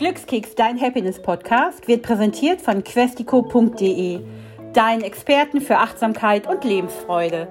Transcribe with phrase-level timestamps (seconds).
[0.00, 4.20] Glückskeks, dein Happiness-Podcast, wird präsentiert von questico.de,
[4.72, 7.46] deinen Experten für Achtsamkeit und Lebensfreude.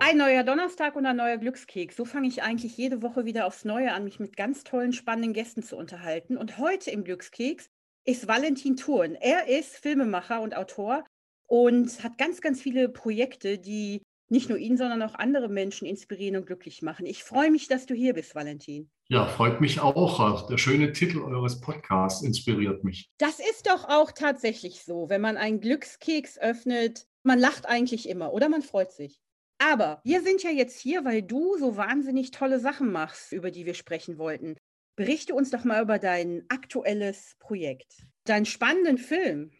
[0.00, 1.94] Ein neuer Donnerstag und ein neuer Glückskeks.
[1.94, 5.32] So fange ich eigentlich jede Woche wieder aufs Neue an, mich mit ganz tollen, spannenden
[5.32, 6.36] Gästen zu unterhalten.
[6.36, 7.68] Und heute im Glückskeks
[8.04, 9.14] ist Valentin Thurn.
[9.14, 11.04] Er ist Filmemacher und Autor
[11.46, 16.36] und hat ganz, ganz viele Projekte, die nicht nur ihn, sondern auch andere Menschen inspirieren
[16.36, 17.06] und glücklich machen.
[17.06, 18.90] Ich freue mich, dass du hier bist, Valentin.
[19.12, 20.46] Ja, freut mich auch.
[20.46, 23.10] Der schöne Titel eures Podcasts inspiriert mich.
[23.18, 27.06] Das ist doch auch tatsächlich so, wenn man einen Glückskeks öffnet.
[27.22, 29.20] Man lacht eigentlich immer oder man freut sich.
[29.58, 33.66] Aber wir sind ja jetzt hier, weil du so wahnsinnig tolle Sachen machst, über die
[33.66, 34.56] wir sprechen wollten.
[34.96, 39.50] Berichte uns doch mal über dein aktuelles Projekt, deinen spannenden Film.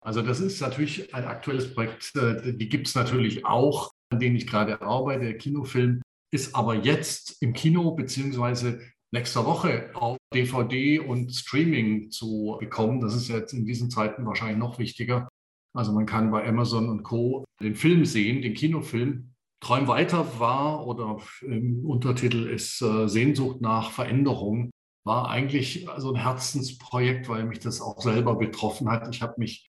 [0.00, 4.36] Also das ist natürlich ein aktuelles Projekt, äh, die gibt es natürlich auch, an dem
[4.36, 5.24] ich gerade arbeite.
[5.24, 6.00] Der Kinofilm
[6.30, 8.80] ist aber jetzt im Kino beziehungsweise
[9.12, 13.00] nächster Woche auf DVD und Streaming zu bekommen.
[13.00, 15.28] Das ist jetzt in diesen Zeiten wahrscheinlich noch wichtiger.
[15.74, 17.44] Also man kann bei Amazon und Co.
[17.60, 19.34] den Film sehen, den Kinofilm.
[19.62, 24.70] Träum weiter war oder im Untertitel ist äh, Sehnsucht nach Veränderung,
[25.04, 29.14] war eigentlich so ein Herzensprojekt, weil mich das auch selber betroffen hat.
[29.14, 29.68] Ich habe mich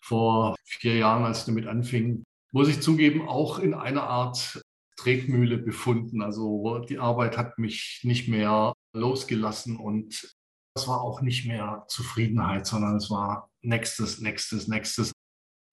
[0.00, 4.62] vor vier Jahren, als ich damit anfing, muss ich zugeben, auch in einer Art
[5.02, 6.22] Tretmühle befunden.
[6.22, 10.36] Also die Arbeit hat mich nicht mehr losgelassen und
[10.74, 15.12] es war auch nicht mehr Zufriedenheit, sondern es war nächstes, nächstes, nächstes.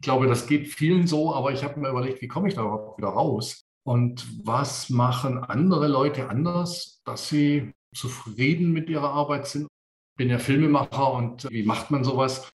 [0.01, 2.61] Ich glaube, das geht vielen so, aber ich habe mir überlegt, wie komme ich da
[2.61, 3.61] überhaupt wieder raus?
[3.85, 9.63] Und was machen andere Leute anders, dass sie zufrieden mit ihrer Arbeit sind?
[9.63, 12.49] Ich bin ja Filmemacher und wie macht man sowas?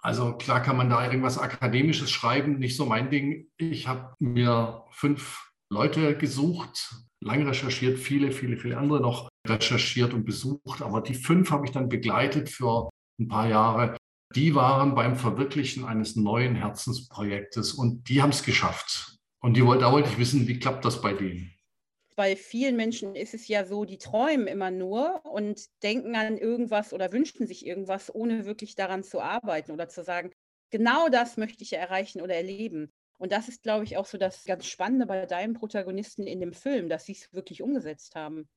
[0.00, 3.48] Also klar kann man da irgendwas Akademisches schreiben, nicht so mein Ding.
[3.56, 10.24] Ich habe mir fünf Leute gesucht, lange recherchiert, viele, viele, viele andere noch recherchiert und
[10.24, 10.82] besucht.
[10.82, 12.88] Aber die fünf habe ich dann begleitet für
[13.20, 13.96] ein paar Jahre.
[14.34, 19.16] Die waren beim Verwirklichen eines neuen Herzensprojektes und die haben es geschafft.
[19.40, 21.58] Und die, da wollte ich wissen, wie klappt das bei denen?
[22.18, 26.92] bei vielen Menschen ist es ja so, die träumen immer nur und denken an irgendwas
[26.92, 30.32] oder wünschen sich irgendwas, ohne wirklich daran zu arbeiten oder zu sagen,
[30.70, 32.92] genau das möchte ich erreichen oder erleben.
[33.18, 36.52] Und das ist, glaube ich, auch so das ganz Spannende bei deinen Protagonisten in dem
[36.52, 38.48] Film, dass sie es wirklich umgesetzt haben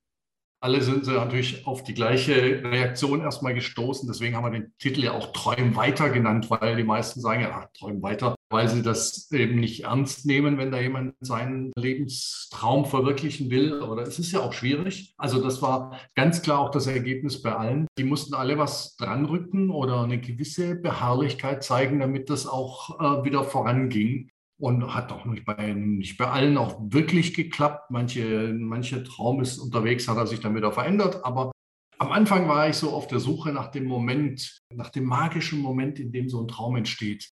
[0.64, 4.08] alle sind sie natürlich auf die gleiche Reaktion erstmal gestoßen.
[4.08, 7.52] Deswegen haben wir den Titel ja auch Träum weiter genannt, weil die meisten sagen ja,
[7.52, 12.86] ach, Träum weiter, weil sie das eben nicht ernst nehmen, wenn da jemand seinen Lebenstraum
[12.86, 13.82] verwirklichen will.
[13.82, 15.16] Oder es ist ja auch schwierig.
[15.18, 17.88] Also das war ganz klar auch das Ergebnis bei allen.
[17.98, 23.44] Die mussten alle was dranrücken oder eine gewisse Beharrlichkeit zeigen, damit das auch äh, wieder
[23.44, 24.30] voranging
[24.62, 27.90] und hat auch nicht bei, nicht bei allen auch wirklich geklappt.
[27.90, 31.26] Manche, manche Traum ist unterwegs, hat er sich dann wieder verändert.
[31.26, 31.52] Aber
[31.98, 36.00] am Anfang war ich so auf der Suche nach dem Moment, nach dem magischen Moment,
[36.00, 37.32] in dem so ein Traum entsteht.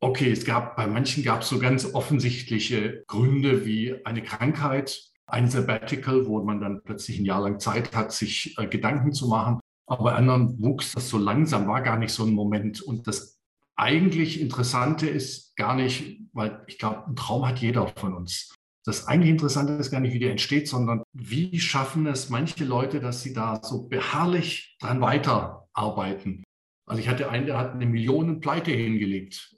[0.00, 5.48] Okay, es gab, bei manchen gab es so ganz offensichtliche Gründe wie eine Krankheit, ein
[5.48, 9.58] Sabbatical, wo man dann plötzlich ein Jahr lang Zeit hat, sich äh, Gedanken zu machen.
[9.86, 12.82] Aber bei anderen wuchs das so langsam, war gar nicht so ein Moment.
[12.82, 13.37] Und das
[13.78, 18.54] eigentlich Interessante ist gar nicht, weil ich glaube, ein Traum hat jeder von uns.
[18.84, 23.00] Das eigentlich Interessante ist gar nicht, wie der entsteht, sondern wie schaffen es manche Leute,
[23.00, 26.42] dass sie da so beharrlich dran weiterarbeiten.
[26.86, 29.54] Also ich hatte einen, der hat eine Millionen Pleite hingelegt.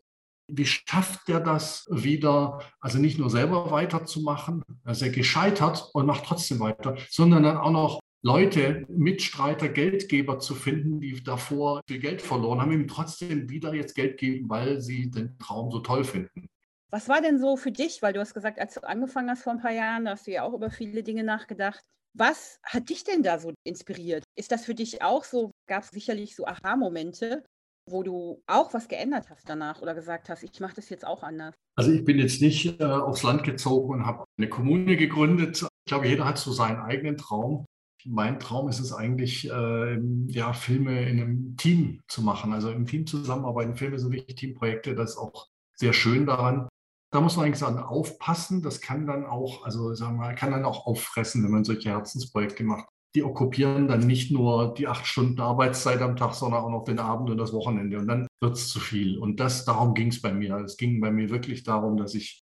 [0.49, 6.25] Wie schafft der das wieder, also nicht nur selber weiterzumachen, also er gescheitert und macht
[6.25, 12.21] trotzdem weiter, sondern dann auch noch Leute, Mitstreiter, Geldgeber zu finden, die davor viel Geld
[12.21, 16.47] verloren haben, ihm trotzdem wieder jetzt Geld geben, weil sie den Traum so toll finden.
[16.91, 19.55] Was war denn so für dich, weil du hast gesagt, als du angefangen hast vor
[19.55, 21.81] ein paar Jahren, hast du ja auch über viele Dinge nachgedacht.
[22.13, 24.25] Was hat dich denn da so inspiriert?
[24.37, 25.53] Ist das für dich auch so?
[25.69, 27.45] Gab es sicherlich so Aha-Momente,
[27.89, 31.23] wo du auch was geändert hast danach oder gesagt hast, ich mache das jetzt auch
[31.23, 31.55] anders?
[31.79, 35.63] Also ich bin jetzt nicht äh, aufs Land gezogen und habe eine Kommune gegründet.
[35.63, 37.65] Ich glaube, jeder hat so seinen eigenen Traum
[38.05, 42.87] mein Traum ist es eigentlich, äh, ja, Filme in einem Team zu machen, also im
[42.87, 43.77] Team zusammenarbeiten.
[43.77, 46.69] Filme sind wirklich Teamprojekte, das ist auch sehr schön daran.
[47.13, 48.63] Da muss man eigentlich sagen, aufpassen.
[48.63, 52.63] Das kann dann auch, also sagen wir, kann dann auch auffressen, wenn man solche Herzensprojekte
[52.63, 52.87] macht.
[53.17, 57.01] Die okkupieren dann nicht nur die acht Stunden Arbeitszeit am Tag, sondern auch noch den
[57.01, 57.99] Abend und das Wochenende.
[57.99, 59.19] Und dann wird es zu viel.
[59.19, 60.57] Und das, darum ging es bei mir.
[60.59, 62.45] Es ging bei mir wirklich darum, dass ich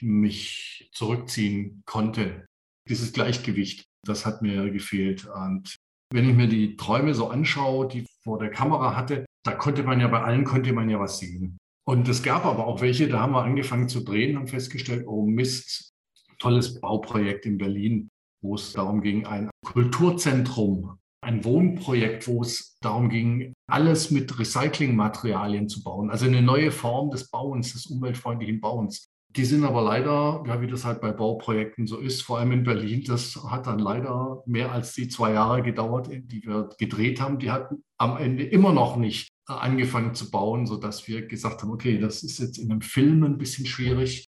[0.00, 2.46] mich zurückziehen konnte.
[2.88, 3.86] Dieses Gleichgewicht.
[4.08, 5.26] Das hat mir gefehlt.
[5.26, 5.76] Und
[6.12, 9.82] wenn ich mir die Träume so anschaue, die ich vor der Kamera hatte, da konnte
[9.82, 11.58] man ja bei allen konnte man ja was sehen.
[11.86, 15.24] Und es gab aber auch welche, da haben wir angefangen zu drehen, haben festgestellt, oh
[15.24, 15.92] Mist,
[16.38, 18.08] tolles Bauprojekt in Berlin,
[18.42, 25.68] wo es darum ging, ein Kulturzentrum ein Wohnprojekt, wo es darum ging, alles mit Recyclingmaterialien
[25.68, 29.08] zu bauen, also eine neue Form des Bauens, des umweltfreundlichen Bauens.
[29.30, 32.64] Die sind aber leider, ja, wie das halt bei Bauprojekten so ist, vor allem in
[32.64, 37.38] Berlin, das hat dann leider mehr als die zwei Jahre gedauert, die wir gedreht haben.
[37.38, 41.98] Die hatten am Ende immer noch nicht angefangen zu bauen, sodass wir gesagt haben, okay,
[41.98, 44.28] das ist jetzt in einem Film ein bisschen schwierig,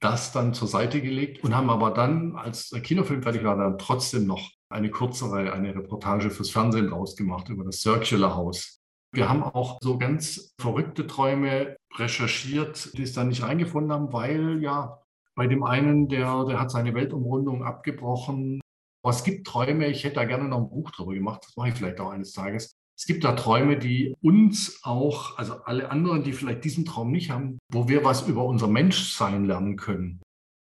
[0.00, 3.78] das dann zur Seite gelegt und haben aber dann, als der Kinofilm fertig war, dann
[3.78, 8.77] trotzdem noch eine kürzere, eine Reportage fürs Fernsehen rausgemacht über das Circular House.
[9.12, 14.62] Wir haben auch so ganz verrückte Träume recherchiert, die es dann nicht eingefunden haben, weil
[14.62, 15.02] ja
[15.34, 18.60] bei dem einen, der, der hat seine Weltumrundung abgebrochen.
[19.02, 21.68] Aber es gibt Träume, ich hätte da gerne noch ein Buch drüber gemacht, das mache
[21.68, 22.74] ich vielleicht auch eines Tages.
[22.98, 27.30] Es gibt da Träume, die uns auch, also alle anderen, die vielleicht diesen Traum nicht
[27.30, 30.20] haben, wo wir was über unser Menschsein lernen können.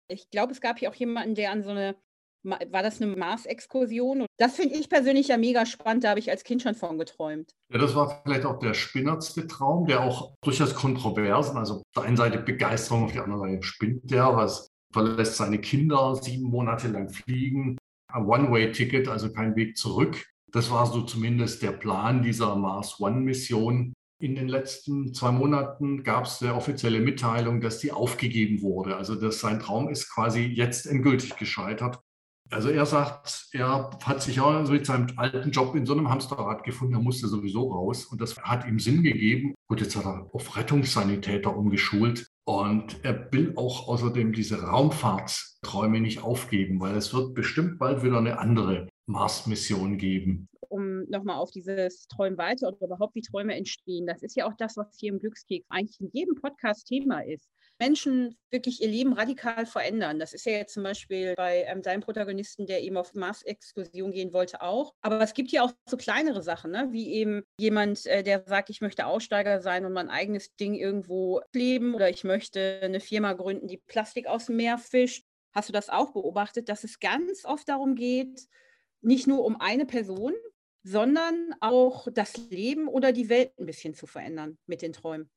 [0.08, 1.96] Ich glaube, es gab hier auch jemanden, der an so eine
[2.44, 4.26] war das eine Mars-Exkursion?
[4.38, 7.52] Das finde ich persönlich ja mega spannend, da habe ich als Kind schon von geträumt.
[7.72, 12.04] Ja, das war vielleicht auch der spinnertste Traum, der auch durchaus kontroversen, also auf der
[12.04, 16.88] einen Seite Begeisterung, auf der anderen Seite spinnt der, was verlässt seine Kinder sieben Monate
[16.88, 17.78] lang fliegen,
[18.12, 20.26] ein One-Way-Ticket, also kein Weg zurück.
[20.52, 23.94] Das war so zumindest der Plan dieser Mars One-Mission.
[24.22, 28.98] In den letzten zwei Monaten gab es eine offizielle Mitteilung, dass die aufgegeben wurde.
[28.98, 32.00] Also dass sein Traum ist quasi jetzt endgültig gescheitert.
[32.52, 36.64] Also er sagt, er hat sich ja mit seinem alten Job in so einem Hamsterrad
[36.64, 39.54] gefunden, er musste sowieso raus und das hat ihm Sinn gegeben.
[39.68, 46.24] Gut, jetzt hat er auf Rettungssanitäter umgeschult und er will auch außerdem diese Raumfahrtsträume nicht
[46.24, 50.48] aufgeben, weil es wird bestimmt bald wieder eine andere Mars-Mission geben.
[50.70, 54.54] Um nochmal auf dieses Träumen weiter oder überhaupt wie Träume entstehen, das ist ja auch
[54.58, 57.48] das, was hier im Glückskeks eigentlich in jedem Podcast Thema ist.
[57.80, 60.20] Menschen wirklich ihr Leben radikal verändern.
[60.20, 64.34] Das ist ja jetzt zum Beispiel bei ähm, deinem Protagonisten, der eben auf Mars-Exkursion gehen
[64.34, 64.94] wollte, auch.
[65.02, 66.90] Aber es gibt ja auch so kleinere Sachen, ne?
[66.92, 71.42] wie eben jemand, äh, der sagt, ich möchte Aussteiger sein und mein eigenes Ding irgendwo
[71.54, 75.24] leben oder ich möchte eine Firma gründen, die Plastik aus dem Meer fischt.
[75.54, 78.48] Hast du das auch beobachtet, dass es ganz oft darum geht,
[79.02, 80.34] nicht nur um eine Person,
[80.84, 85.30] sondern auch das Leben oder die Welt ein bisschen zu verändern mit den Träumen?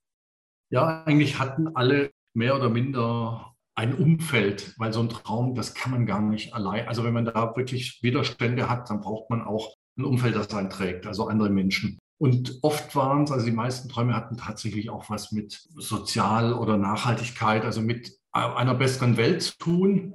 [0.71, 5.93] Ja, eigentlich hatten alle mehr oder minder ein Umfeld, weil so ein Traum, das kann
[5.93, 6.89] man gar nicht allein.
[6.89, 10.71] Also wenn man da wirklich Widerstände hat, dann braucht man auch ein Umfeld, das einen
[10.71, 11.99] trägt, also andere Menschen.
[12.19, 16.77] Und oft waren es, also die meisten Träume hatten tatsächlich auch was mit Sozial- oder
[16.77, 20.15] Nachhaltigkeit, also mit einer besseren Welt zu tun.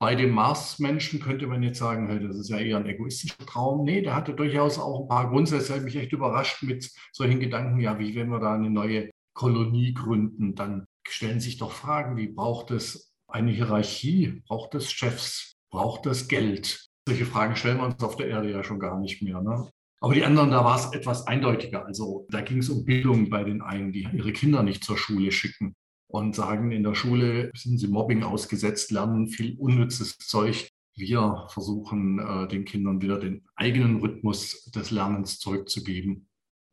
[0.00, 3.84] Bei dem Mars-Menschen könnte man jetzt sagen, hey, das ist ja eher ein egoistischer Traum.
[3.84, 7.40] Nee, der hatte durchaus auch ein paar Grundsätze, der hat mich echt überrascht mit solchen
[7.40, 12.16] Gedanken, ja, wie wenn wir da eine neue Kolonie gründen, dann stellen sich doch Fragen
[12.16, 14.42] wie, braucht es eine Hierarchie?
[14.46, 15.56] Braucht es Chefs?
[15.70, 16.88] Braucht es Geld?
[17.06, 19.40] Solche Fragen stellen wir uns auf der Erde ja schon gar nicht mehr.
[19.40, 19.68] Ne?
[20.00, 21.86] Aber die anderen, da war es etwas eindeutiger.
[21.86, 25.30] Also da ging es um Bildung bei den einen, die ihre Kinder nicht zur Schule
[25.30, 25.76] schicken
[26.08, 30.68] und sagen, in der Schule sind sie Mobbing ausgesetzt, lernen viel unnützes Zeug.
[30.96, 36.28] Wir versuchen äh, den Kindern wieder den eigenen Rhythmus des Lernens zurückzugeben.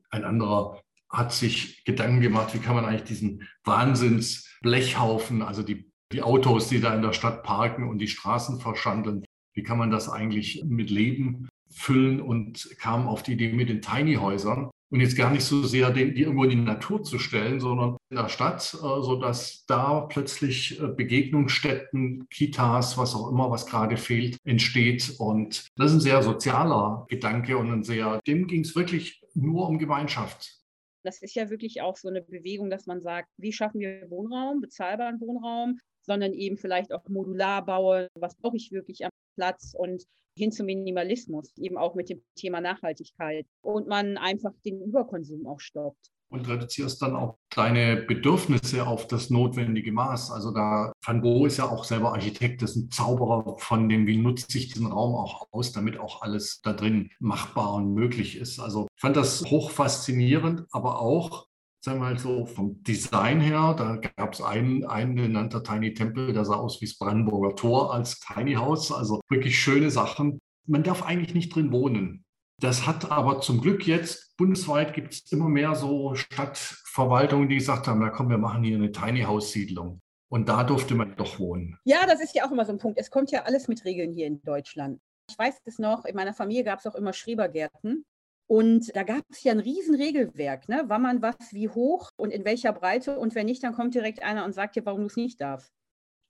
[0.10, 6.24] Ein anderer hat sich Gedanken gemacht, wie kann man eigentlich diesen Wahnsinnsblechhaufen, also die, die
[6.24, 10.10] Autos, die da in der Stadt parken und die Straßen verschandeln, wie kann man das
[10.10, 15.32] eigentlich mit Leben füllen und kam auf die Idee mit den Tiny-Häusern und jetzt gar
[15.32, 18.78] nicht so sehr die irgendwo in die Natur zu stellen, sondern in der Stadt, äh,
[18.78, 25.16] sodass da plötzlich äh, Begegnungsstätten, Kitas, was auch immer, was gerade fehlt, entsteht.
[25.18, 29.68] Und das ist ein sehr sozialer Gedanke und ein sehr, dem ging es wirklich nur
[29.70, 30.61] um Gemeinschaft.
[31.04, 34.62] Das ist ja wirklich auch so eine Bewegung, dass man sagt, wie schaffen wir Wohnraum,
[34.62, 40.04] bezahlbaren Wohnraum, sondern eben vielleicht auch modular bauen, was brauche ich wirklich am Platz und
[40.38, 43.46] hin zum Minimalismus, eben auch mit dem Thema Nachhaltigkeit.
[43.62, 49.30] Und man einfach den Überkonsum auch stoppt und reduzierst dann auch deine Bedürfnisse auf das
[49.30, 50.32] notwendige Maß.
[50.32, 54.18] Also da Van Gogh ist ja auch selber Architekt, ist ein Zauberer von dem, wie
[54.18, 58.60] nutze ich diesen Raum auch aus, damit auch alles da drin machbar und möglich ist.
[58.60, 61.48] Also ich fand das hoch faszinierend, aber auch
[61.84, 66.32] sagen wir mal so vom Design her, da gab es einen, einen genannter Tiny Temple,
[66.32, 70.40] der sah aus wie das Brandenburger Tor als Tiny House, also wirklich schöne Sachen.
[70.68, 72.24] Man darf eigentlich nicht drin wohnen.
[72.62, 77.88] Das hat aber zum Glück jetzt, bundesweit gibt es immer mehr so Stadtverwaltungen, die gesagt
[77.88, 80.00] haben, na komm, wir machen hier eine Tiny House Siedlung.
[80.30, 81.80] Und da durfte man doch wohnen.
[81.86, 83.00] Ja, das ist ja auch immer so ein Punkt.
[83.00, 85.02] Es kommt ja alles mit Regeln hier in Deutschland.
[85.28, 88.06] Ich weiß es noch, in meiner Familie gab es auch immer Schrebergärten.
[88.46, 90.84] Und da gab es ja ein Riesenregelwerk, ne?
[90.86, 93.18] wann man was wie hoch und in welcher Breite.
[93.18, 95.72] Und wenn nicht, dann kommt direkt einer und sagt dir, warum du es nicht darfst.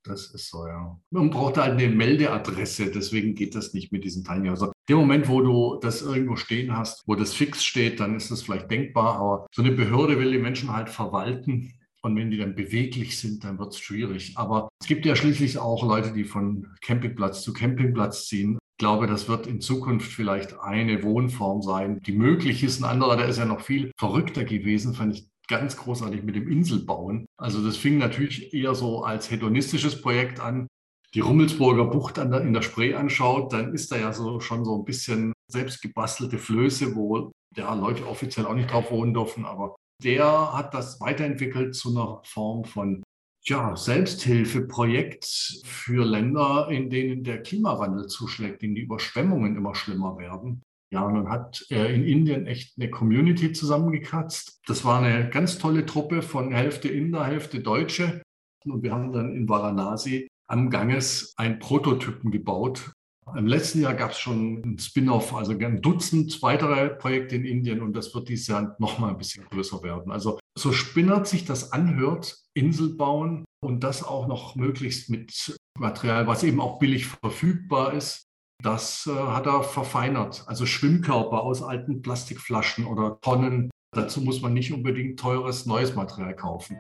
[0.04, 0.98] Das ist so, ja.
[1.10, 4.72] Man braucht halt eine Meldeadresse, deswegen geht das nicht mit diesen Tiny Houses.
[4.92, 8.42] Im Moment, wo du das irgendwo stehen hast, wo das fix steht, dann ist das
[8.42, 11.72] vielleicht denkbar, aber so eine Behörde will die Menschen halt verwalten.
[12.02, 14.34] Und wenn die dann beweglich sind, dann wird es schwierig.
[14.36, 18.58] Aber es gibt ja schließlich auch Leute, die von Campingplatz zu Campingplatz ziehen.
[18.74, 22.84] Ich glaube, das wird in Zukunft vielleicht eine Wohnform sein, die möglich ist.
[22.84, 26.52] Ein anderer, der ist ja noch viel verrückter gewesen, fand ich ganz großartig mit dem
[26.52, 27.28] Inselbauen.
[27.38, 30.68] Also das fing natürlich eher so als hedonistisches Projekt an.
[31.14, 34.80] Die Rummelsburger Bucht der, in der Spree anschaut, dann ist da ja so schon so
[34.80, 40.54] ein bisschen selbstgebastelte Flöße, wo ja, Leute offiziell auch nicht drauf wohnen dürfen, aber der
[40.54, 43.04] hat das weiterentwickelt zu einer Form von
[43.44, 50.18] ja, Selbsthilfeprojekt für Länder, in denen der Klimawandel zuschlägt, in denen die Überschwemmungen immer schlimmer
[50.18, 50.62] werden.
[50.94, 54.60] Ja, und dann hat er in Indien echt eine Community zusammengekratzt.
[54.68, 58.22] Das war eine ganz tolle Truppe von Hälfte Inder, Hälfte Deutsche.
[58.66, 62.92] Und wir haben dann in Varanasi am Ganges einen Prototypen gebaut,
[63.36, 67.82] im letzten Jahr gab es schon ein Spin-off, also ein Dutzend weitere Projekte in Indien
[67.82, 70.12] und das wird dieses Jahr noch mal ein bisschen größer werden.
[70.12, 76.28] Also so spinnert sich das anhört, Insel bauen und das auch noch möglichst mit Material,
[76.28, 78.26] was eben auch billig verfügbar ist.
[78.62, 80.44] Das äh, hat er verfeinert.
[80.48, 83.72] Also Schwimmkörper aus alten Plastikflaschen oder Tonnen.
[83.96, 86.78] Dazu muss man nicht unbedingt teures neues Material kaufen.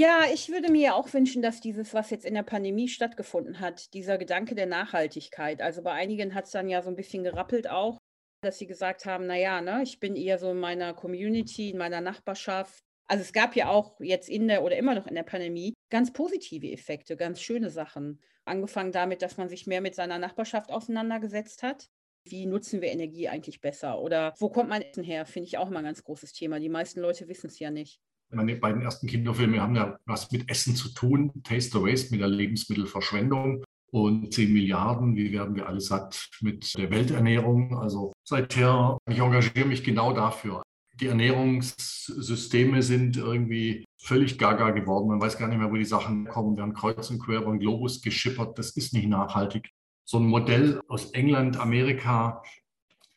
[0.00, 3.92] Ja, ich würde mir auch wünschen, dass dieses, was jetzt in der Pandemie stattgefunden hat,
[3.92, 7.68] dieser Gedanke der Nachhaltigkeit, also bei einigen hat es dann ja so ein bisschen gerappelt
[7.68, 7.98] auch,
[8.40, 12.00] dass sie gesagt haben, naja, ne, ich bin eher so in meiner Community, in meiner
[12.00, 12.78] Nachbarschaft.
[13.08, 16.14] Also es gab ja auch jetzt in der oder immer noch in der Pandemie ganz
[16.14, 18.22] positive Effekte, ganz schöne Sachen.
[18.46, 21.90] Angefangen damit, dass man sich mehr mit seiner Nachbarschaft auseinandergesetzt hat.
[22.26, 24.00] Wie nutzen wir Energie eigentlich besser?
[24.00, 25.26] Oder wo kommt Essen her?
[25.26, 26.58] Finde ich auch mal ein ganz großes Thema.
[26.58, 28.00] Die meisten Leute wissen es ja nicht.
[28.32, 31.32] Meine beiden ersten Kinderfilme haben ja was mit Essen zu tun.
[31.42, 36.76] Taste the Waste mit der Lebensmittelverschwendung und 10 Milliarden, wie werden wir alle satt mit
[36.78, 37.76] der Welternährung.
[37.76, 40.62] Also seither, ich engagiere mich genau dafür.
[41.00, 45.08] Die Ernährungssysteme sind irgendwie völlig gaga geworden.
[45.08, 46.56] Man weiß gar nicht mehr, wo die Sachen kommen.
[46.56, 48.58] Wir haben kreuz und quer über den Globus geschippert.
[48.58, 49.70] Das ist nicht nachhaltig.
[50.04, 52.42] So ein Modell aus England, Amerika,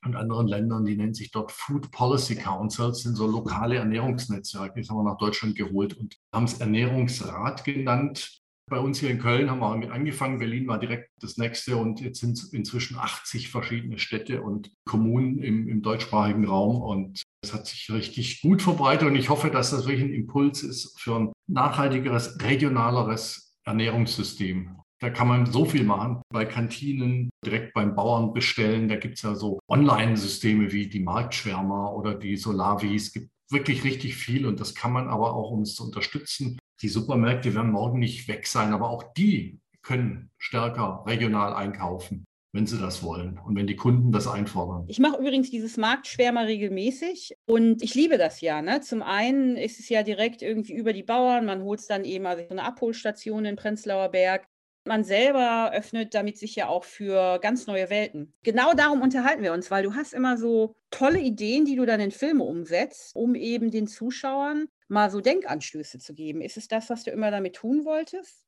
[0.06, 4.80] und anderen Ländern, die nennen sich dort Food Policy Councils, sind so lokale Ernährungsnetzwerke.
[4.80, 8.40] Das haben wir nach Deutschland geholt und haben es Ernährungsrat genannt.
[8.70, 10.40] Bei uns hier in Köln haben wir damit angefangen.
[10.40, 15.40] Berlin war direkt das nächste und jetzt sind es inzwischen 80 verschiedene Städte und Kommunen
[15.40, 16.82] im, im deutschsprachigen Raum.
[16.82, 20.64] Und es hat sich richtig gut verbreitet und ich hoffe, dass das wirklich ein Impuls
[20.64, 24.78] ist für ein nachhaltigeres, regionaleres Ernährungssystem.
[25.04, 26.22] Da kann man so viel machen.
[26.30, 28.88] Bei Kantinen, direkt beim Bauern bestellen.
[28.88, 33.08] Da gibt es ja so Online-Systeme wie die Marktschwärmer oder die Solavis.
[33.08, 36.58] Es gibt wirklich richtig viel und das kann man aber auch, um es zu unterstützen.
[36.82, 42.24] Die Supermärkte werden morgen nicht weg sein, aber auch die können stärker regional einkaufen
[42.56, 44.86] wenn sie das wollen und wenn die Kunden das einfordern.
[44.88, 48.62] Ich mache übrigens dieses Marktschwärmer regelmäßig und ich liebe das ja.
[48.62, 48.80] Ne?
[48.82, 52.28] Zum einen ist es ja direkt irgendwie über die Bauern, man holt es dann eben
[52.28, 54.48] also so eine Abholstation in Prenzlauer Berg.
[54.86, 58.34] Man selber öffnet damit sich ja auch für ganz neue Welten.
[58.44, 62.02] Genau darum unterhalten wir uns, weil du hast immer so tolle Ideen, die du dann
[62.02, 66.42] in Filme umsetzt, um eben den Zuschauern mal so Denkanstöße zu geben.
[66.42, 68.44] Ist es das, was du immer damit tun wolltest?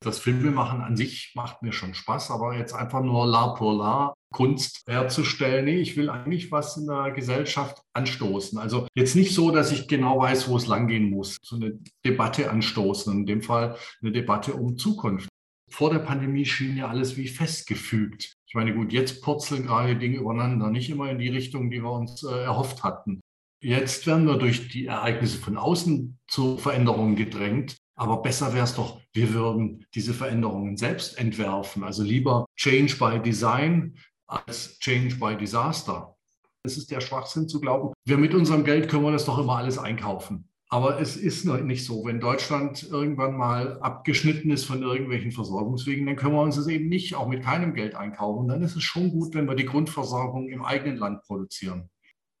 [0.00, 4.14] Das Filmemachen an sich macht mir schon Spaß, aber jetzt einfach nur la pour la
[4.32, 5.64] Kunst herzustellen.
[5.64, 8.58] Nee, ich will eigentlich was in der Gesellschaft anstoßen.
[8.58, 11.36] Also jetzt nicht so, dass ich genau weiß, wo es langgehen muss.
[11.42, 13.12] So eine Debatte anstoßen.
[13.12, 15.28] In dem Fall eine Debatte um Zukunft
[15.72, 18.36] vor der Pandemie schien ja alles wie festgefügt.
[18.46, 21.90] Ich meine, gut, jetzt purzeln gerade Dinge übereinander, nicht immer in die Richtung, die wir
[21.90, 23.20] uns äh, erhofft hatten.
[23.62, 27.76] Jetzt werden wir durch die Ereignisse von außen zu Veränderungen gedrängt.
[27.94, 31.84] Aber besser wäre es doch, wir würden diese Veränderungen selbst entwerfen.
[31.84, 36.16] Also lieber Change by Design als Change by Disaster.
[36.64, 39.56] Es ist der Schwachsinn zu glauben, wir mit unserem Geld können wir das doch immer
[39.56, 40.48] alles einkaufen.
[40.72, 42.06] Aber es ist nicht so.
[42.06, 46.88] Wenn Deutschland irgendwann mal abgeschnitten ist von irgendwelchen Versorgungswegen, dann können wir uns das eben
[46.88, 48.48] nicht auch mit keinem Geld einkaufen.
[48.48, 51.90] Dann ist es schon gut, wenn wir die Grundversorgung im eigenen Land produzieren.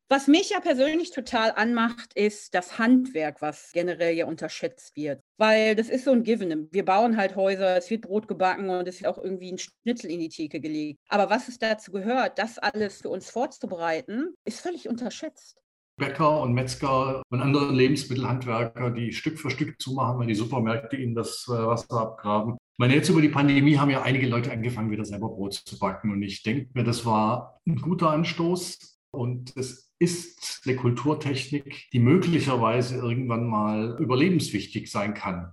[0.08, 5.20] Was mich ja persönlich total anmacht, ist das Handwerk, was generell ja unterschätzt wird.
[5.36, 6.68] Weil das ist so ein Given.
[6.72, 10.10] Wir bauen halt Häuser, es wird Brot gebacken und es wird auch irgendwie ein Schnitzel
[10.10, 11.00] in die Theke gelegt.
[11.10, 15.61] Aber was es dazu gehört, das alles für uns vorzubereiten, ist völlig unterschätzt.
[15.96, 21.14] Bäcker und Metzger und andere Lebensmittelhandwerker, die Stück für Stück zumachen, weil die Supermärkte ihnen
[21.14, 22.54] das äh, Wasser abgraben.
[22.54, 25.78] Ich meine, jetzt über die Pandemie haben ja einige Leute angefangen, wieder selber Brot zu
[25.78, 26.10] backen.
[26.10, 28.98] Und ich denke mir, das war ein guter Anstoß.
[29.10, 35.52] Und es ist eine Kulturtechnik, die möglicherweise irgendwann mal überlebenswichtig sein kann.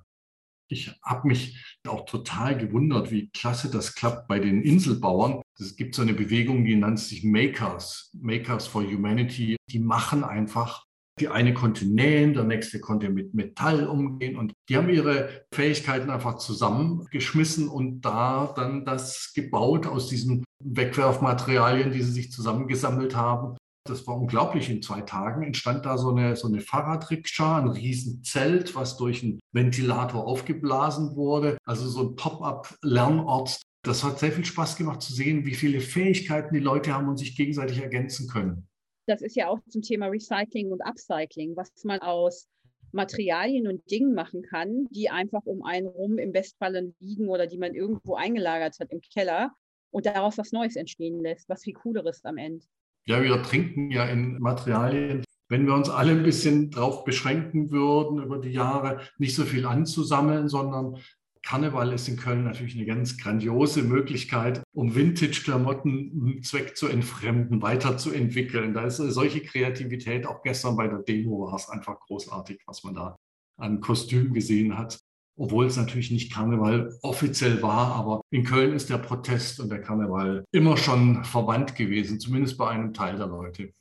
[0.71, 1.57] Ich habe mich
[1.87, 5.41] auch total gewundert, wie klasse das klappt bei den Inselbauern.
[5.59, 9.57] Es gibt so eine Bewegung, die nennt sich Makers, Makers for Humanity.
[9.69, 10.85] Die machen einfach.
[11.19, 16.09] Die eine konnte nähen, der nächste konnte mit Metall umgehen und die haben ihre Fähigkeiten
[16.09, 23.57] einfach zusammengeschmissen und da dann das gebaut aus diesen Wegwerfmaterialien, die sie sich zusammengesammelt haben
[23.89, 24.69] das war unglaublich.
[24.69, 29.39] In zwei Tagen entstand da so eine, so eine Fahrradrikscha, ein Riesenzelt, was durch einen
[29.51, 31.57] Ventilator aufgeblasen wurde.
[31.65, 33.59] Also so ein Pop-up-Lernort.
[33.83, 37.17] Das hat sehr viel Spaß gemacht zu sehen, wie viele Fähigkeiten die Leute haben und
[37.17, 38.67] sich gegenseitig ergänzen können.
[39.07, 42.47] Das ist ja auch zum Thema Recycling und Upcycling, was man aus
[42.91, 47.57] Materialien und Dingen machen kann, die einfach um einen rum im Bestfall liegen oder die
[47.57, 49.51] man irgendwo eingelagert hat im Keller
[49.91, 52.65] und daraus was Neues entstehen lässt, was viel Cooleres am Ende.
[53.05, 55.23] Ja, wir trinken ja in Materialien.
[55.47, 59.65] Wenn wir uns alle ein bisschen darauf beschränken würden, über die Jahre nicht so viel
[59.65, 60.97] anzusammeln, sondern
[61.41, 68.73] Karneval ist in Köln natürlich eine ganz grandiose Möglichkeit, um Vintage-Klamotten Zweck zu entfremden, weiterzuentwickeln.
[68.73, 72.93] Da ist solche Kreativität, auch gestern bei der Demo war es einfach großartig, was man
[72.93, 73.15] da
[73.57, 74.99] an Kostümen gesehen hat
[75.39, 79.81] obwohl es natürlich nicht Karneval offiziell war, aber in Köln ist der Protest und der
[79.81, 83.71] Karneval immer schon verwandt gewesen, zumindest bei einem Teil der Leute.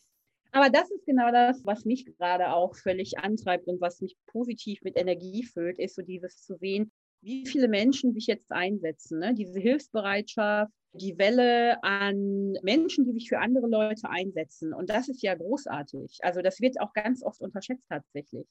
[0.52, 4.80] Aber das ist genau das, was mich gerade auch völlig antreibt und was mich positiv
[4.82, 9.18] mit Energie füllt, ist so dieses zu sehen, wie viele Menschen sich jetzt einsetzen.
[9.18, 9.34] Ne?
[9.34, 14.72] Diese Hilfsbereitschaft, die Welle an Menschen, die sich für andere Leute einsetzen.
[14.72, 16.18] Und das ist ja großartig.
[16.22, 18.46] Also das wird auch ganz oft unterschätzt tatsächlich.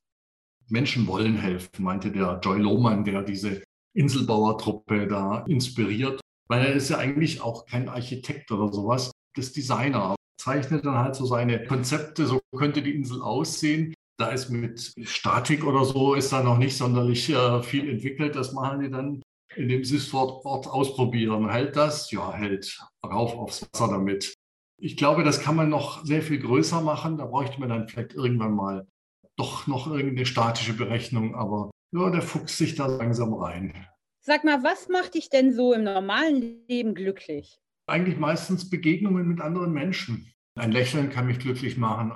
[0.70, 3.64] Menschen wollen helfen, meinte der Joy Lohmann, der diese
[3.96, 6.20] Inselbauertruppe da inspiriert.
[6.48, 10.16] Weil er ist ja eigentlich auch kein Architekt oder sowas, das Designer.
[10.40, 13.94] Zeichnet dann halt so seine Konzepte, so könnte die Insel aussehen.
[14.20, 18.36] Da ist mit Statik oder so, ist da noch nicht sonderlich äh, viel entwickelt.
[18.36, 19.22] Das machen die dann,
[19.56, 21.50] indem sie es vor Ort ausprobieren.
[21.50, 22.12] Hält das?
[22.12, 22.80] Ja, hält.
[23.06, 24.34] Rauf aufs Wasser damit.
[24.80, 27.18] Ich glaube, das kann man noch sehr viel größer machen.
[27.18, 28.88] Da bräuchte man dann vielleicht irgendwann mal
[29.38, 33.74] doch noch irgendeine statische Berechnung, aber ja, der fuchst sich da langsam rein.
[34.20, 37.60] Sag mal, was macht dich denn so im normalen Leben glücklich?
[37.88, 40.34] Eigentlich meistens Begegnungen mit anderen Menschen.
[40.56, 42.14] Ein Lächeln kann mich glücklich machen.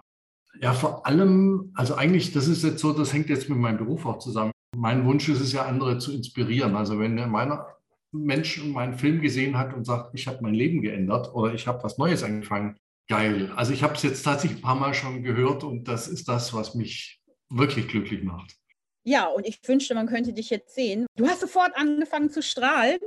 [0.60, 4.06] Ja, vor allem, also eigentlich, das ist jetzt so, das hängt jetzt mit meinem Beruf
[4.06, 4.52] auch zusammen.
[4.76, 6.76] Mein Wunsch ist es ja, andere zu inspirieren.
[6.76, 7.68] Also wenn meiner
[8.12, 11.82] Mensch meinen Film gesehen hat und sagt, ich habe mein Leben geändert oder ich habe
[11.84, 12.76] was Neues angefangen,
[13.12, 13.52] geil.
[13.58, 16.54] Also ich habe es jetzt tatsächlich ein paar Mal schon gehört und das ist das,
[16.54, 18.56] was mich wirklich glücklich macht.
[19.04, 21.06] Ja, und ich wünschte, man könnte dich jetzt sehen.
[21.18, 23.00] Du hast sofort angefangen zu strahlen.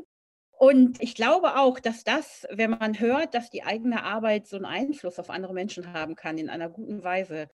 [0.59, 4.67] Und ich glaube auch, dass das, wenn man hört, dass die eigene Arbeit so einen
[4.67, 7.49] Einfluss auf andere Menschen haben kann in einer guten Weise,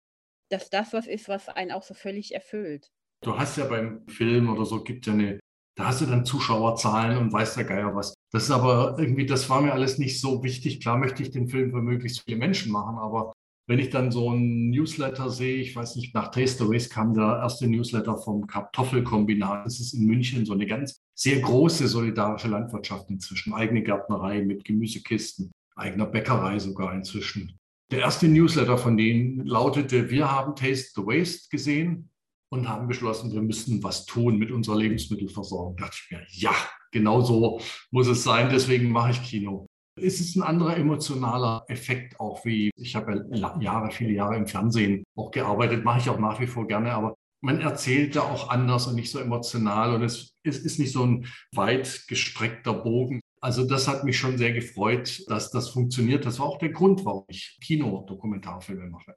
[0.50, 2.90] dass das was ist, was einen auch so völlig erfüllt.
[3.22, 5.38] Du hast ja beim Film oder so, gibt ja eine,
[5.76, 8.14] da hast du dann Zuschauerzahlen und weiß der Geier was.
[8.32, 10.80] Das ist aber irgendwie, das war mir alles nicht so wichtig.
[10.80, 13.32] Klar möchte ich den Film für möglichst viele Menschen machen, aber
[13.66, 17.14] wenn ich dann so ein Newsletter sehe, ich weiß nicht, nach Taste the Waste kam
[17.14, 19.64] der erste Newsletter vom Kartoffelkombinat.
[19.64, 23.52] Das ist in München so eine ganz sehr große solidarische Landwirtschaft inzwischen.
[23.52, 27.56] Eigene Gärtnerei mit Gemüsekisten, eigener Bäckerei sogar inzwischen.
[27.92, 32.10] Der erste Newsletter von denen lautete, wir haben Taste the Waste gesehen
[32.48, 35.76] und haben beschlossen, wir müssen was tun mit unserer Lebensmittelversorgung.
[35.76, 36.54] Da dachte ich mir, ja,
[36.90, 39.66] genau so muss es sein, deswegen mache ich Kino.
[40.00, 44.46] Es ist ein anderer emotionaler Effekt auch wie, ich habe ja Jahre, viele Jahre im
[44.46, 48.50] Fernsehen auch gearbeitet, mache ich auch nach wie vor gerne, aber man erzählt da auch
[48.50, 53.20] anders und nicht so emotional und es, es ist nicht so ein weit gestreckter Bogen.
[53.40, 56.26] Also das hat mich schon sehr gefreut, dass das funktioniert.
[56.26, 59.16] Das war auch der Grund, warum ich Kinodokumentarfilme mache.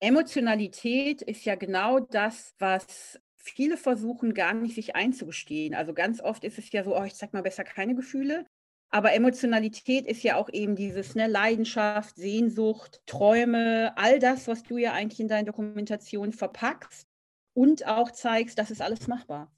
[0.00, 5.74] Emotionalität ist ja genau das, was viele versuchen gar nicht sich einzugestehen.
[5.74, 8.46] Also ganz oft ist es ja so, oh, ich zeig mal besser keine Gefühle.
[8.90, 14.76] Aber Emotionalität ist ja auch eben dieses ne, Leidenschaft, Sehnsucht, Träume, all das, was du
[14.76, 17.08] ja eigentlich in deinen Dokumentationen verpackst
[17.54, 19.50] und auch zeigst, das ist alles machbar.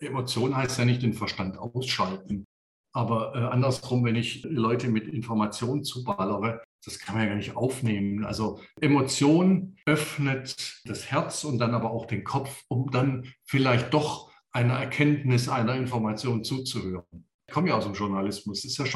[0.00, 2.46] Emotion heißt ja nicht den Verstand ausschalten.
[2.92, 7.56] Aber äh, andersrum, wenn ich Leute mit Informationen zuballere, das kann man ja gar nicht
[7.56, 8.24] aufnehmen.
[8.24, 14.30] Also Emotion öffnet das Herz und dann aber auch den Kopf, um dann vielleicht doch
[14.52, 17.04] einer Erkenntnis, einer Information zuzuhören.
[17.46, 18.64] Ich komme ja aus dem Journalismus.
[18.64, 18.86] Es ja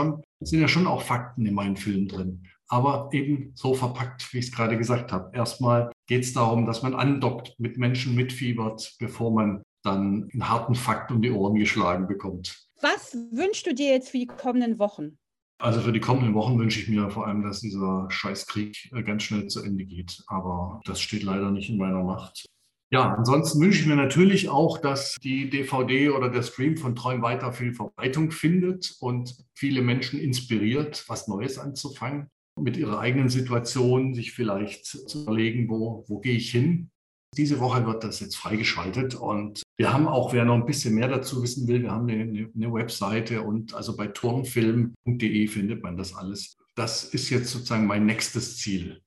[0.40, 2.46] sind ja schon auch Fakten in meinen Filmen drin.
[2.68, 5.36] Aber eben so verpackt, wie ich es gerade gesagt habe.
[5.36, 10.74] Erstmal geht es darum, dass man andockt, mit Menschen mitfiebert, bevor man dann einen harten
[10.74, 12.68] Fakt um die Ohren geschlagen bekommt.
[12.84, 15.16] Was wünschst du dir jetzt für die kommenden Wochen?
[15.56, 19.22] Also für die kommenden Wochen wünsche ich mir vor allem, dass dieser Scheißkrieg äh, ganz
[19.22, 20.22] schnell zu Ende geht.
[20.26, 22.44] Aber das steht leider nicht in meiner Macht.
[22.90, 27.22] Ja, ansonsten wünsche ich mir natürlich auch, dass die DVD oder der Stream von Träum
[27.22, 32.28] weiter viel Verbreitung findet und viele Menschen inspiriert, was Neues anzufangen,
[32.60, 36.90] mit ihrer eigenen Situation sich vielleicht zu überlegen, wo, wo gehe ich hin.
[37.36, 41.08] Diese Woche wird das jetzt freigeschaltet und wir haben auch, wer noch ein bisschen mehr
[41.08, 46.14] dazu wissen will, wir haben eine, eine Webseite und also bei turnfilm.de findet man das
[46.14, 46.56] alles.
[46.74, 49.00] Das ist jetzt sozusagen mein nächstes Ziel.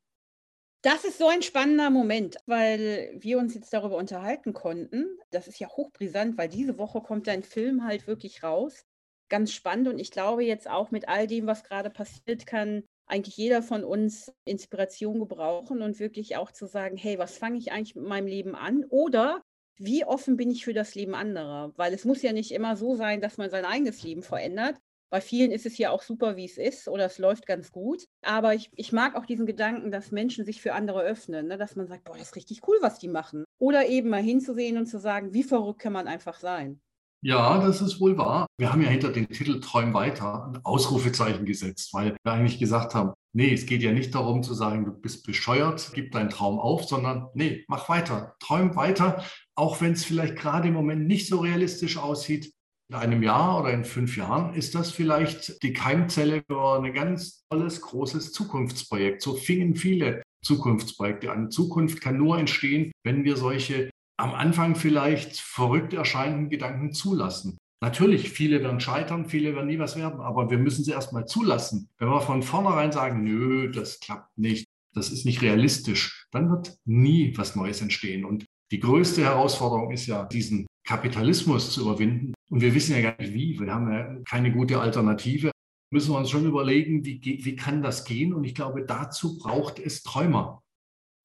[0.84, 5.06] Das ist so ein spannender Moment, weil wir uns jetzt darüber unterhalten konnten.
[5.32, 8.86] Das ist ja hochbrisant, weil diese Woche kommt dein Film halt wirklich raus.
[9.30, 13.38] Ganz spannend und ich glaube jetzt auch mit all dem, was gerade passiert, kann eigentlich
[13.38, 17.96] jeder von uns Inspiration gebrauchen und wirklich auch zu sagen, hey, was fange ich eigentlich
[17.96, 18.86] mit meinem Leben an?
[18.90, 19.42] Oder
[19.78, 21.72] wie offen bin ich für das Leben anderer?
[21.76, 24.78] Weil es muss ja nicht immer so sein, dass man sein eigenes Leben verändert,
[25.10, 28.08] bei vielen ist es ja auch super, wie es ist, oder es läuft ganz gut.
[28.22, 31.58] Aber ich, ich mag auch diesen Gedanken, dass Menschen sich für andere öffnen, ne?
[31.58, 33.46] dass man sagt, boah, das ist richtig cool, was die machen.
[33.58, 36.82] Oder eben mal hinzusehen und zu sagen, wie verrückt kann man einfach sein.
[37.24, 38.46] Ja, das ist wohl wahr.
[38.60, 42.94] Wir haben ja hinter den Titel Träum weiter ein Ausrufezeichen gesetzt, weil wir eigentlich gesagt
[42.94, 46.60] haben, nee, es geht ja nicht darum zu sagen, du bist bescheuert, gib deinen Traum
[46.60, 49.24] auf, sondern nee, mach weiter, träum weiter,
[49.56, 52.54] auch wenn es vielleicht gerade im Moment nicht so realistisch aussieht,
[52.90, 57.44] in einem Jahr oder in fünf Jahren ist das vielleicht die Keimzelle für ein ganz
[57.50, 59.22] tolles, großes Zukunftsprojekt.
[59.22, 61.52] So fingen viele Zukunftsprojekte an.
[61.52, 67.58] Zukunft kann nur entstehen, wenn wir solche am Anfang vielleicht verrückt erscheinenden Gedanken zulassen.
[67.82, 71.90] Natürlich, viele werden scheitern, viele werden nie was werden, aber wir müssen sie erstmal zulassen.
[72.00, 76.76] Wenn wir von vornherein sagen, nö, das klappt nicht, das ist nicht realistisch, dann wird
[76.86, 78.26] nie was Neues entstehen.
[78.26, 82.34] Und die größte Herausforderung ist ja, diesen Kapitalismus zu überwinden.
[82.50, 83.60] Und wir wissen ja gar nicht wie.
[83.60, 85.52] Wir haben ja keine gute Alternative.
[85.92, 88.34] Müssen wir uns schon überlegen, wie, wie kann das gehen?
[88.34, 90.64] Und ich glaube, dazu braucht es Träumer.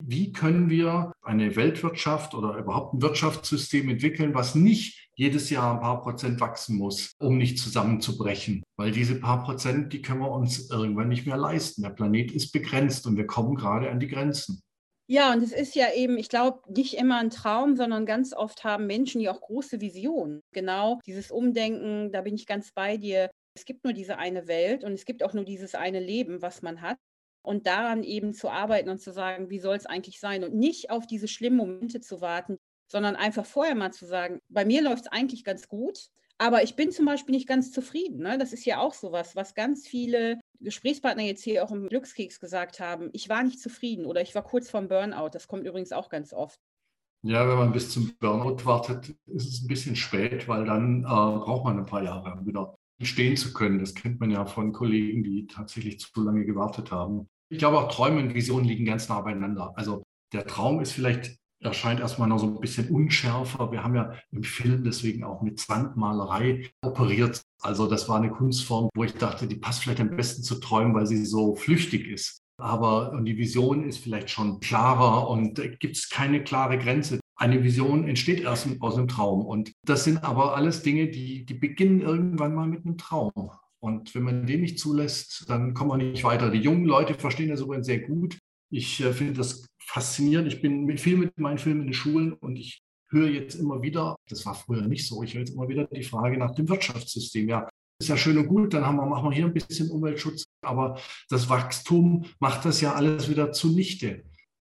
[0.03, 5.81] Wie können wir eine Weltwirtschaft oder überhaupt ein Wirtschaftssystem entwickeln, was nicht jedes Jahr ein
[5.81, 8.63] paar Prozent wachsen muss, um nicht zusammenzubrechen?
[8.77, 11.83] Weil diese paar Prozent, die können wir uns irgendwann nicht mehr leisten.
[11.83, 14.63] Der Planet ist begrenzt und wir kommen gerade an die Grenzen.
[15.09, 18.65] Ja, und es ist ja eben, ich glaube, nicht immer ein Traum, sondern ganz oft
[18.65, 20.41] haben Menschen ja auch große Visionen.
[20.53, 23.31] Genau dieses Umdenken, da bin ich ganz bei dir.
[23.55, 26.63] Es gibt nur diese eine Welt und es gibt auch nur dieses eine Leben, was
[26.63, 26.97] man hat.
[27.43, 30.45] Und daran eben zu arbeiten und zu sagen, wie soll es eigentlich sein?
[30.45, 34.65] Und nicht auf diese schlimmen Momente zu warten, sondern einfach vorher mal zu sagen, bei
[34.65, 38.21] mir läuft es eigentlich ganz gut, aber ich bin zum Beispiel nicht ganz zufrieden.
[38.23, 38.37] Ne?
[38.39, 42.81] Das ist ja auch sowas, was ganz viele Gesprächspartner jetzt hier auch im Glückskeks gesagt
[42.81, 45.31] haben, ich war nicht zufrieden oder ich war kurz vorm Burnout.
[45.33, 46.61] Das kommt übrigens auch ganz oft.
[47.25, 51.05] Ja, wenn man bis zum Burnout wartet, ist es ein bisschen spät, weil dann äh,
[51.05, 52.75] braucht man ein paar Jahre, um wieder
[53.07, 53.79] stehen zu können.
[53.79, 57.29] Das kennt man ja von Kollegen, die tatsächlich zu lange gewartet haben.
[57.49, 59.73] Ich glaube, auch Träume und Visionen liegen ganz nah beieinander.
[59.77, 63.71] Also der Traum ist vielleicht erscheint erstmal noch so ein bisschen unschärfer.
[63.71, 67.43] Wir haben ja im Film deswegen auch mit Sandmalerei operiert.
[67.61, 70.95] Also das war eine Kunstform, wo ich dachte, die passt vielleicht am besten zu träumen,
[70.95, 72.39] weil sie so flüchtig ist.
[72.61, 77.21] Aber und die Vision ist vielleicht schon klarer und gibt es keine klare Grenze.
[77.43, 79.45] Eine Vision entsteht erst aus einem Traum.
[79.45, 83.51] Und das sind aber alles Dinge, die, die beginnen irgendwann mal mit einem Traum.
[83.81, 86.51] Und wenn man den nicht zulässt, dann kommen wir nicht weiter.
[86.53, 88.39] Die jungen Leute verstehen das übrigens sehr gut.
[88.71, 90.47] Ich äh, finde das faszinierend.
[90.47, 94.15] Ich bin viel mit meinen Filmen in den Schulen und ich höre jetzt immer wieder,
[94.29, 97.49] das war früher nicht so, ich höre jetzt immer wieder die Frage nach dem Wirtschaftssystem.
[97.49, 97.69] Ja,
[98.01, 100.97] ist ja schön und gut, dann haben wir, machen wir hier ein bisschen Umweltschutz, aber
[101.29, 104.23] das Wachstum macht das ja alles wieder zunichte.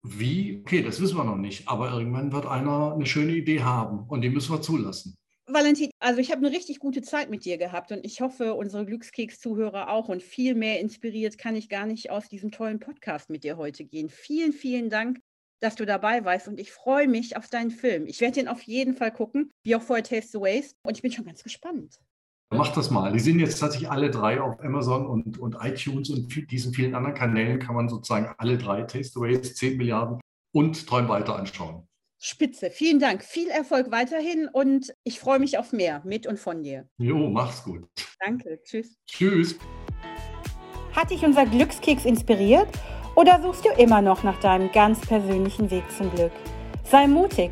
[0.09, 0.61] Wie?
[0.63, 4.21] Okay, das wissen wir noch nicht, aber irgendwann wird einer eine schöne Idee haben und
[4.21, 5.15] die müssen wir zulassen.
[5.49, 8.85] Valentin, also ich habe eine richtig gute Zeit mit dir gehabt und ich hoffe, unsere
[8.85, 10.09] Glückskeks-Zuhörer auch.
[10.09, 13.85] Und viel mehr inspiriert kann ich gar nicht aus diesem tollen Podcast mit dir heute
[13.85, 14.09] gehen.
[14.09, 15.19] Vielen, vielen Dank,
[15.61, 18.07] dass du dabei warst und ich freue mich auf deinen Film.
[18.07, 20.75] Ich werde den auf jeden Fall gucken, wie auch vorher Taste the Waste.
[20.83, 21.97] Und ich bin schon ganz gespannt.
[22.49, 23.11] Mach das mal.
[23.11, 27.15] Die sind jetzt tatsächlich alle drei auf Amazon und, und iTunes und diesen vielen anderen
[27.15, 30.21] Kanälen kann man sozusagen alle drei Taste the Waste, 10 Milliarden
[30.53, 31.87] und Träum weiter anschauen.
[32.19, 33.23] Spitze, vielen Dank.
[33.23, 36.87] Viel Erfolg weiterhin und ich freue mich auf mehr mit und von dir.
[36.97, 37.87] Jo, mach's gut.
[38.19, 38.97] Danke, tschüss.
[39.05, 39.59] Tschüss.
[40.95, 42.67] Hat dich unser Glückskeks inspiriert
[43.15, 46.31] oder suchst du immer noch nach deinem ganz persönlichen Weg zum Glück?
[46.85, 47.51] Sei mutig,